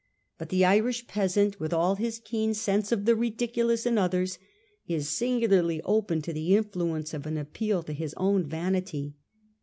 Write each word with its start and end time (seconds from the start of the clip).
But 0.39 0.49
the 0.49 0.65
Irish 0.65 1.05
peasant, 1.05 1.59
with 1.59 1.73
all 1.75 1.93
his 1.93 2.17
keen 2.17 2.55
sense 2.55 2.91
of 2.91 3.05
the 3.05 3.15
ridiculous 3.15 3.85
in 3.85 3.99
others, 3.99 4.39
is 4.87 5.07
singularly 5.09 5.79
open 5.83 6.23
to 6.23 6.33
the 6.33 6.55
influence 6.55 7.13
of 7.13 7.27
any 7.27 7.39
appeal 7.39 7.83
to 7.83 7.93
his 7.93 8.15
own 8.17 8.43
vanity. 8.47 9.13